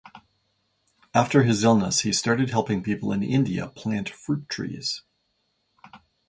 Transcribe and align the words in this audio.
After 1.13 1.43
his 1.43 1.63
illness 1.63 1.99
he 1.99 2.11
started 2.11 2.49
helping 2.49 2.81
people 2.81 3.11
in 3.11 3.21
India 3.21 3.67
plant 3.67 4.09
fruit 4.09 4.49
trees. 4.49 5.03